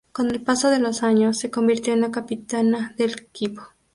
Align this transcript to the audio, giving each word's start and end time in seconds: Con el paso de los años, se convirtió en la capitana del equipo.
Con 0.13 0.31
el 0.31 0.41
paso 0.41 0.71
de 0.71 0.79
los 0.79 1.03
años, 1.03 1.37
se 1.37 1.51
convirtió 1.51 1.93
en 1.93 2.01
la 2.01 2.09
capitana 2.09 2.95
del 2.97 3.11
equipo. 3.19 3.61